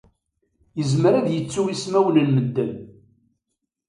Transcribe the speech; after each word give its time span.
Yezmer 0.77 1.13
ad 1.19 1.27
yettu 1.31 1.61
ismawen 1.69 2.17
n 2.21 2.29
medden. 2.35 2.73